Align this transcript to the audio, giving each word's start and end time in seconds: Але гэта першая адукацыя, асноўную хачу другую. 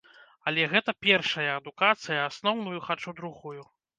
Але 0.51 0.63
гэта 0.71 0.95
першая 1.07 1.51
адукацыя, 1.59 2.17
асноўную 2.29 2.79
хачу 2.89 3.15
другую. 3.23 3.57